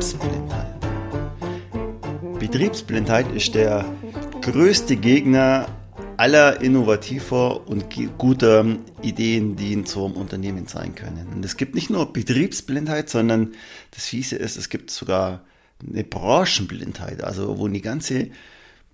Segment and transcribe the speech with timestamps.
[0.00, 0.80] Betriebsblindheit.
[2.38, 3.84] Betriebsblindheit ist der
[4.40, 5.68] größte Gegner
[6.16, 7.84] aller innovativer und
[8.16, 11.26] guter Ideen, die in so einem Unternehmen sein können.
[11.34, 13.52] Und es gibt nicht nur Betriebsblindheit, sondern
[13.90, 15.44] das Fiese ist, es gibt sogar
[15.86, 18.30] eine Branchenblindheit, also wo die ganze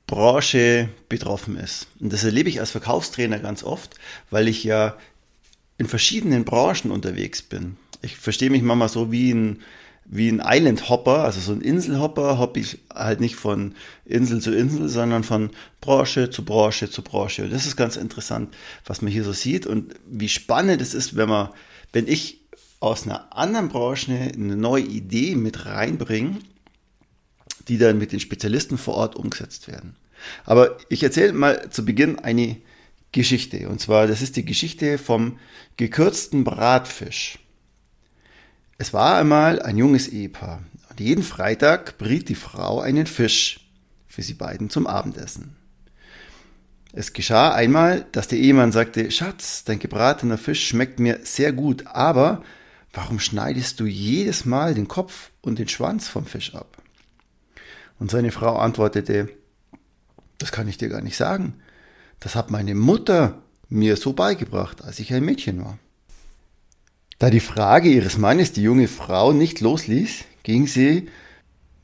[0.08, 1.86] Branche betroffen ist.
[2.00, 3.94] Und das erlebe ich als Verkaufstrainer ganz oft,
[4.30, 4.96] weil ich ja
[5.78, 7.76] in verschiedenen Branchen unterwegs bin.
[8.02, 9.60] Ich verstehe mich manchmal so wie ein,
[10.08, 14.54] wie ein Island Hopper, also so ein Inselhopper, hoppe ich halt nicht von Insel zu
[14.54, 17.44] Insel, sondern von Branche zu Branche zu Branche.
[17.44, 21.16] Und das ist ganz interessant, was man hier so sieht und wie spannend es ist,
[21.16, 21.50] wenn man,
[21.92, 22.40] wenn ich
[22.78, 26.36] aus einer anderen Branche eine neue Idee mit reinbringe,
[27.68, 29.96] die dann mit den Spezialisten vor Ort umgesetzt werden.
[30.44, 32.56] Aber ich erzähle mal zu Beginn eine
[33.12, 33.68] Geschichte.
[33.68, 35.38] Und zwar, das ist die Geschichte vom
[35.76, 37.38] gekürzten Bratfisch.
[38.78, 40.62] Es war einmal ein junges Ehepaar.
[40.90, 43.60] Und jeden Freitag briet die Frau einen Fisch
[44.06, 45.56] für sie beiden zum Abendessen.
[46.92, 51.86] Es geschah einmal, dass der Ehemann sagte, Schatz, dein gebratener Fisch schmeckt mir sehr gut,
[51.86, 52.42] aber
[52.92, 56.82] warum schneidest du jedes Mal den Kopf und den Schwanz vom Fisch ab?
[57.98, 59.28] Und seine Frau antwortete,
[60.38, 61.54] das kann ich dir gar nicht sagen.
[62.20, 65.78] Das hat meine Mutter mir so beigebracht, als ich ein Mädchen war.
[67.18, 71.08] Da die Frage ihres Mannes die junge Frau nicht losließ, ging sie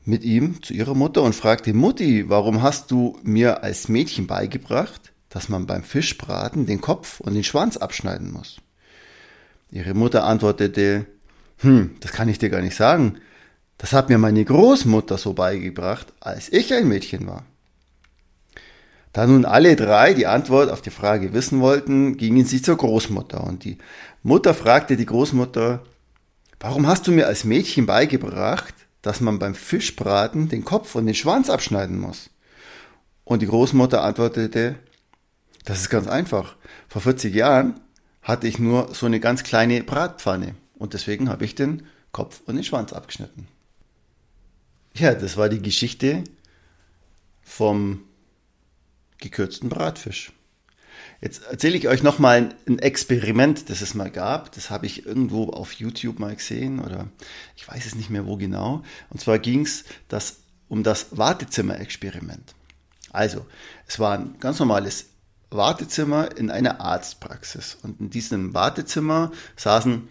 [0.05, 5.11] mit ihm zu ihrer Mutter und fragte, Mutti, warum hast du mir als Mädchen beigebracht,
[5.29, 8.57] dass man beim Fischbraten den Kopf und den Schwanz abschneiden muss?
[9.71, 11.07] Ihre Mutter antwortete,
[11.57, 13.15] hm, das kann ich dir gar nicht sagen.
[13.79, 17.43] Das hat mir meine Großmutter so beigebracht, als ich ein Mädchen war.
[19.13, 23.43] Da nun alle drei die Antwort auf die Frage wissen wollten, gingen sie zur Großmutter.
[23.43, 23.77] Und die
[24.23, 25.83] Mutter fragte die Großmutter,
[26.59, 31.13] warum hast du mir als Mädchen beigebracht, dass man beim Fischbraten den Kopf und den
[31.13, 32.31] Schwanz abschneiden muss?
[33.23, 34.75] Und die Großmutter antwortete,
[35.63, 36.55] das ist ganz einfach.
[36.89, 37.79] Vor 40 Jahren
[38.23, 42.55] hatte ich nur so eine ganz kleine Bratpfanne und deswegen habe ich den Kopf und
[42.55, 43.47] den Schwanz abgeschnitten.
[44.95, 46.23] Ja, das war die Geschichte
[47.41, 48.01] vom
[49.23, 50.31] gekürzten Bratfisch.
[51.21, 54.51] Jetzt erzähle ich euch nochmal ein Experiment, das es mal gab.
[54.51, 57.07] Das habe ich irgendwo auf YouTube mal gesehen oder
[57.55, 58.83] ich weiß es nicht mehr wo genau.
[59.09, 59.85] Und zwar ging es
[60.67, 62.53] um das Wartezimmer-Experiment.
[63.11, 63.45] Also,
[63.87, 65.05] es war ein ganz normales
[65.49, 67.77] Wartezimmer in einer Arztpraxis.
[67.81, 70.09] Und in diesem Wartezimmer saßen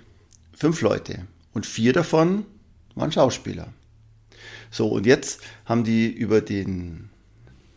[0.55, 2.47] fünf Leute und vier davon
[2.95, 3.69] waren Schauspieler.
[4.71, 7.11] So, und jetzt haben die über, den,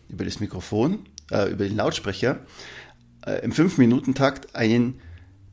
[0.07, 2.39] über das Mikrofon äh, über den Lautsprecher
[3.25, 4.99] äh, im 5-Minuten-Takt einen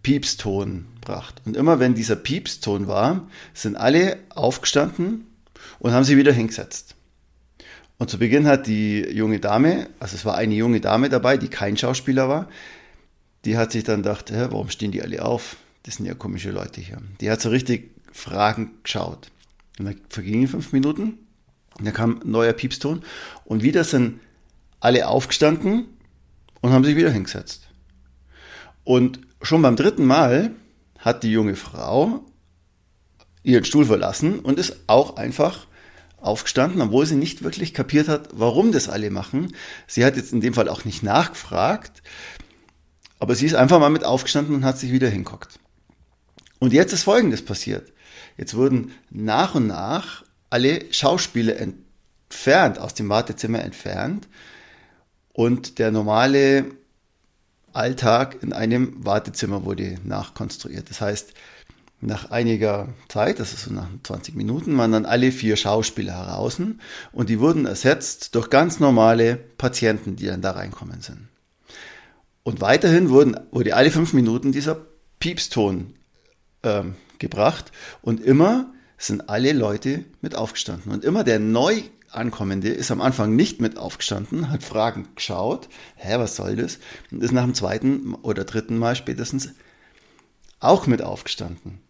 [0.03, 1.43] Piepston bracht.
[1.45, 5.27] Und immer wenn dieser Piepston war, sind alle aufgestanden
[5.79, 6.97] und haben sie wieder hingesetzt.
[7.99, 11.49] Und zu Beginn hat die junge Dame, also es war eine junge Dame dabei, die
[11.49, 12.49] kein Schauspieler war,
[13.45, 15.57] die hat sich dann gedacht, hä, warum stehen die alle auf?
[15.85, 16.99] Das sind ja komische Leute hier.
[17.21, 19.31] Die hat so richtig fragend geschaut.
[19.79, 21.19] Und dann vergingen fünf Minuten,
[21.79, 23.03] und dann kam ein neuer Piepston
[23.45, 24.21] und wieder sind
[24.83, 25.87] alle aufgestanden
[26.61, 27.69] und haben sich wieder hingesetzt.
[28.83, 30.51] Und schon beim dritten Mal
[30.99, 32.25] hat die junge Frau
[33.45, 35.67] ihren Stuhl verlassen und ist auch einfach
[36.21, 39.55] aufgestanden, obwohl sie nicht wirklich kapiert hat, warum das alle machen.
[39.87, 42.03] Sie hat jetzt in dem Fall auch nicht nachgefragt,
[43.21, 45.61] aber sie ist einfach mal mit aufgestanden und hat sich wieder hinguckt.
[46.59, 47.93] Und jetzt ist Folgendes passiert.
[48.37, 54.27] Jetzt wurden nach und nach alle Schauspieler entfernt, aus dem Wartezimmer entfernt
[55.33, 56.67] und der normale
[57.73, 60.91] Alltag in einem Wartezimmer wurde nachkonstruiert.
[60.91, 61.33] Das heißt,
[62.03, 66.61] nach einiger Zeit, das ist so nach 20 Minuten, waren dann alle vier Schauspieler heraus
[67.13, 71.29] und die wurden ersetzt durch ganz normale Patienten, die dann da reinkommen sind.
[72.43, 74.77] Und weiterhin wurden, wurde alle fünf Minuten dieser
[75.21, 75.95] Piepston
[76.65, 77.71] ähm, gebracht
[78.03, 80.93] und immer sind alle Leute mit aufgestanden.
[80.93, 81.83] Und immer der neu
[82.15, 86.79] Ankommende ist am Anfang nicht mit aufgestanden, hat Fragen geschaut, hä, was soll das?
[87.11, 89.51] Und ist nach dem zweiten oder dritten Mal spätestens
[90.61, 91.81] auch mit aufgestanden.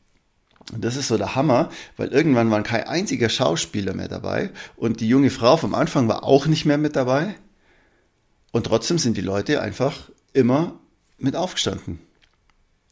[0.73, 5.01] Und das ist so der Hammer, weil irgendwann war kein einziger Schauspieler mehr dabei und
[5.01, 7.35] die junge Frau vom Anfang war auch nicht mehr mit dabei.
[8.53, 10.79] Und trotzdem sind die Leute einfach immer
[11.19, 11.99] mit aufgestanden.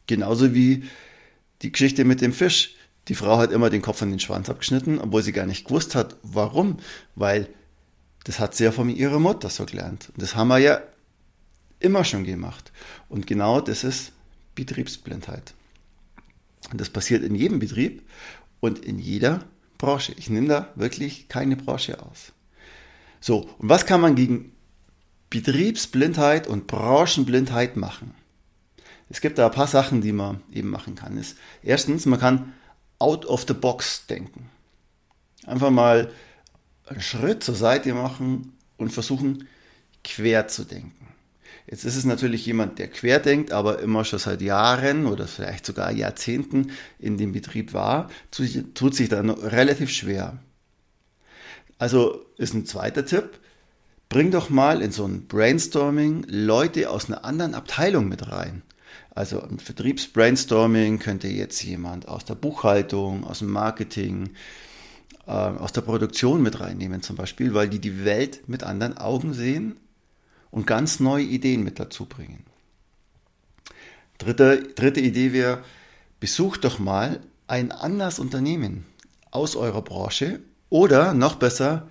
[0.07, 0.83] Genauso wie
[1.61, 2.75] die Geschichte mit dem Fisch.
[3.07, 5.95] Die Frau hat immer den Kopf und den Schwanz abgeschnitten, obwohl sie gar nicht gewusst
[5.95, 6.77] hat, warum.
[7.15, 7.47] Weil
[8.23, 10.09] das hat sie ja von ihrer Mutter so gelernt.
[10.13, 10.81] Und das haben wir ja
[11.79, 12.71] immer schon gemacht.
[13.09, 14.11] Und genau das ist
[14.55, 15.53] Betriebsblindheit.
[16.71, 18.07] Und das passiert in jedem Betrieb
[18.59, 19.43] und in jeder
[19.77, 20.13] Branche.
[20.17, 22.33] Ich nehme da wirklich keine Branche aus.
[23.19, 24.51] So, und was kann man gegen
[25.29, 28.13] Betriebsblindheit und Branchenblindheit machen?
[29.09, 31.23] Es gibt da ein paar Sachen, die man eben machen kann.
[31.63, 32.53] Erstens, man kann
[33.01, 34.49] out of the box denken.
[35.45, 36.11] Einfach mal
[36.85, 39.47] einen Schritt zur Seite machen und versuchen,
[40.03, 41.07] quer zu denken.
[41.67, 45.65] Jetzt ist es natürlich jemand, der quer denkt, aber immer schon seit Jahren oder vielleicht
[45.65, 50.37] sogar Jahrzehnten in dem Betrieb war, tut sich dann relativ schwer.
[51.77, 53.39] Also ist ein zweiter Tipp,
[54.09, 58.63] bring doch mal in so ein Brainstorming Leute aus einer anderen Abteilung mit rein.
[59.13, 64.31] Also ein Vertriebsbrainstorming könnte jetzt jemand aus der Buchhaltung, aus dem Marketing,
[65.27, 69.33] äh, aus der Produktion mit reinnehmen zum Beispiel, weil die die Welt mit anderen Augen
[69.33, 69.75] sehen
[70.49, 72.45] und ganz neue Ideen mit dazu bringen.
[74.17, 75.63] Dritte, dritte Idee wäre,
[76.19, 78.85] besucht doch mal ein anderes Unternehmen
[79.31, 80.39] aus eurer Branche
[80.69, 81.87] oder noch besser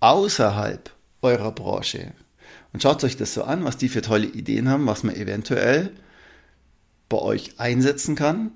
[0.00, 0.90] außerhalb
[1.22, 2.12] eurer Branche.
[2.72, 5.92] Und schaut euch das so an, was die für tolle Ideen haben, was man eventuell
[7.10, 8.52] bei euch einsetzen kann.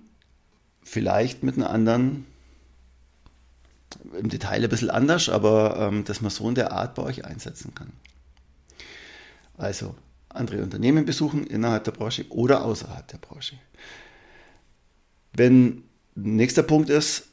[0.82, 2.24] Vielleicht mit einer anderen,
[4.18, 7.26] im Detail ein bisschen anders, aber ähm, dass man so in der Art bei euch
[7.26, 7.92] einsetzen kann.
[9.58, 9.94] Also
[10.28, 13.58] andere Unternehmen besuchen innerhalb der Branche oder außerhalb der Branche.
[15.32, 15.84] Wenn
[16.14, 17.28] nächster Punkt ist,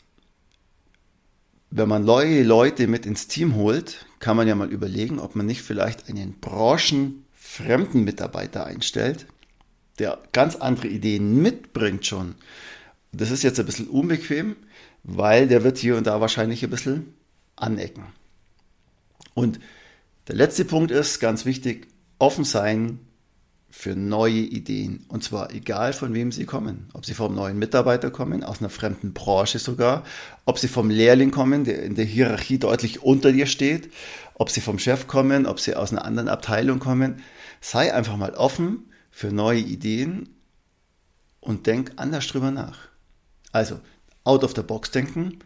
[1.70, 5.46] wenn man neue Leute mit ins Team holt, kann man ja mal überlegen, ob man
[5.46, 9.26] nicht vielleicht einen branchenfremden Mitarbeiter einstellt,
[10.02, 12.36] der ganz andere Ideen mitbringt schon.
[13.12, 14.56] Das ist jetzt ein bisschen unbequem,
[15.04, 17.14] weil der wird hier und da wahrscheinlich ein bisschen
[17.56, 18.06] anecken.
[19.34, 19.60] Und
[20.28, 21.88] der letzte Punkt ist ganz wichtig,
[22.20, 23.00] offen sein
[23.70, 25.06] für neue Ideen.
[25.08, 26.90] Und zwar egal von wem sie kommen.
[26.94, 30.04] Ob sie vom neuen Mitarbeiter kommen, aus einer fremden Branche sogar,
[30.46, 33.90] ob sie vom Lehrling kommen, der in der Hierarchie deutlich unter dir steht,
[34.34, 37.22] ob sie vom Chef kommen, ob sie aus einer anderen Abteilung kommen.
[37.62, 40.30] Sei einfach mal offen für neue Ideen
[41.40, 42.80] und denk anders drüber nach.
[43.52, 43.80] Also,
[44.24, 45.40] out of the box denken,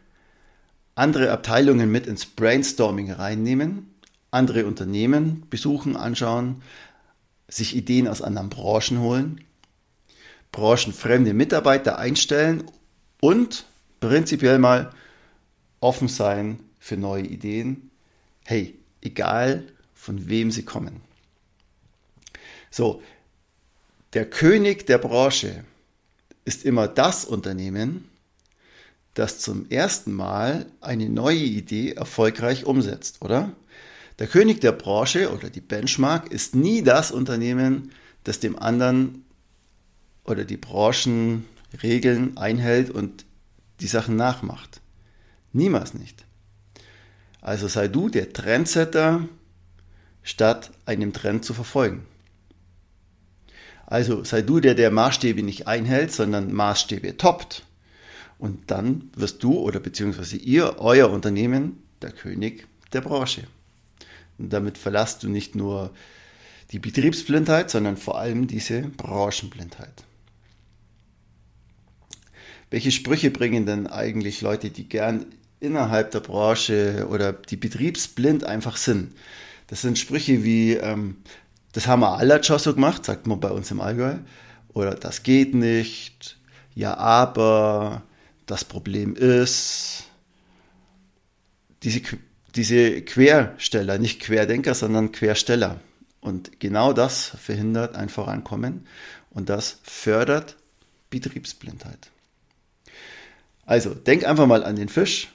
[0.93, 3.95] andere Abteilungen mit ins Brainstorming reinnehmen
[4.35, 6.61] andere Unternehmen besuchen, anschauen,
[7.47, 9.41] sich Ideen aus anderen Branchen holen,
[10.51, 12.65] branchenfremde Mitarbeiter einstellen
[13.21, 13.65] und
[14.01, 14.91] prinzipiell mal
[15.79, 17.89] offen sein für neue Ideen.
[18.43, 19.63] Hey, egal
[19.93, 21.01] von wem sie kommen.
[22.69, 23.01] So,
[24.15, 25.65] der König der Branche
[26.45, 28.09] ist immer das Unternehmen,
[29.13, 33.51] das zum ersten Mal eine neue Idee erfolgreich umsetzt, oder?
[34.17, 37.91] Der König der Branche oder die Benchmark ist nie das Unternehmen,
[38.23, 39.25] das dem anderen
[40.23, 43.25] oder die Branchenregeln einhält und
[43.81, 44.79] die Sachen nachmacht.
[45.51, 46.23] Niemals nicht.
[47.41, 49.27] Also sei du der Trendsetter,
[50.23, 52.05] statt einem Trend zu verfolgen.
[53.87, 57.63] Also sei du der, der Maßstäbe nicht einhält, sondern Maßstäbe toppt.
[58.39, 63.43] Und dann wirst du oder beziehungsweise ihr, euer Unternehmen, der König der Branche.
[64.37, 65.91] Und damit verlasst du nicht nur
[66.71, 70.03] die Betriebsblindheit, sondern vor allem diese Branchenblindheit.
[72.71, 75.27] Welche Sprüche bringen denn eigentlich Leute, die gern
[75.59, 79.13] innerhalb der Branche oder die betriebsblind einfach sind?
[79.67, 81.17] Das sind Sprüche wie, ähm,
[81.75, 84.15] das haben wir alle schon so gemacht, sagt man bei uns im Allgäu.
[84.73, 86.37] Oder das geht nicht,
[86.73, 88.03] ja aber,
[88.45, 90.05] das Problem ist.
[91.83, 92.01] Diese
[92.55, 95.81] diese Quersteller, nicht Querdenker, sondern Quersteller.
[96.21, 98.87] Und genau das verhindert ein Vorankommen
[99.31, 100.55] und das fördert
[101.09, 102.09] Betriebsblindheit.
[103.65, 105.27] Also, denk einfach mal an den Fisch.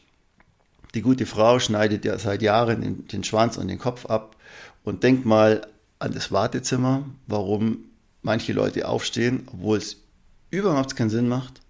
[0.95, 4.37] Die gute Frau schneidet ja seit Jahren den, den Schwanz und den Kopf ab.
[4.83, 5.67] Und denk mal
[6.01, 7.85] an das Wartezimmer, warum
[8.23, 9.99] manche Leute aufstehen, obwohl es
[10.51, 11.61] überhaupt keinen Sinn macht,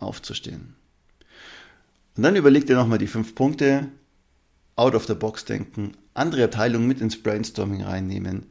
[0.00, 0.74] aufzustehen.
[2.16, 3.88] Und dann überleg dir nochmal die fünf Punkte,
[4.74, 8.46] out of the box denken, andere Abteilungen mit ins Brainstorming reinnehmen,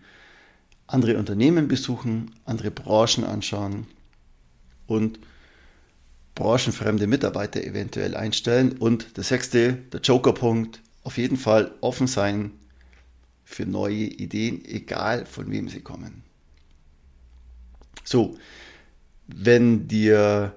[0.88, 3.88] andere Unternehmen besuchen, andere Branchen anschauen
[4.88, 5.20] und
[6.36, 8.74] branchenfremde Mitarbeiter eventuell einstellen.
[8.74, 12.52] Und der sechste, der Joker-Punkt, auf jeden Fall offen sein
[13.46, 16.24] für neue Ideen, egal von wem sie kommen.
[18.04, 18.38] So,
[19.28, 20.54] wenn dir,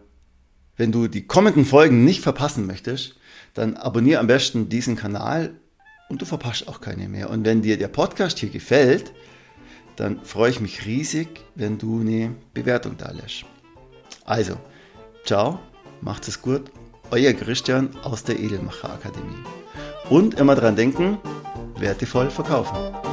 [0.76, 3.16] wenn du die kommenden Folgen nicht verpassen möchtest,
[3.54, 5.54] dann abonniere am besten diesen Kanal
[6.09, 7.30] und du verpasst auch keine mehr.
[7.30, 9.12] Und wenn dir der Podcast hier gefällt,
[9.97, 13.45] dann freue ich mich riesig, wenn du eine Bewertung da lässt.
[14.25, 14.57] Also,
[15.25, 15.59] ciao,
[16.00, 16.71] macht es gut,
[17.11, 19.45] euer Christian aus der Edelmacher Akademie.
[20.09, 21.18] Und immer dran denken,
[21.78, 23.07] wertevoll verkaufen.